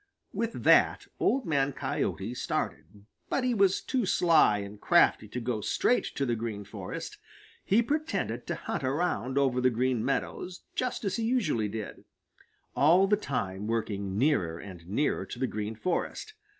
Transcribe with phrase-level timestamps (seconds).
[0.33, 3.05] With that, off Old Man Coyote started.
[3.29, 7.19] But he was too sly and crafty to go straight to the Green Forest.
[7.63, 12.03] He pretended to hunt around over the Green Meadows just as he usually did,
[12.75, 16.33] all the time working nearer and nearer to the Green Forest.